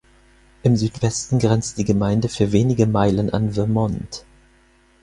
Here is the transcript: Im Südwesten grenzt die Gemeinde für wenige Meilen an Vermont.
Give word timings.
Im 0.63 0.77
Südwesten 0.77 1.37
grenzt 1.37 1.77
die 1.77 1.83
Gemeinde 1.85 2.27
für 2.27 2.51
wenige 2.51 2.87
Meilen 2.87 3.29
an 3.29 3.53
Vermont. 3.53 4.25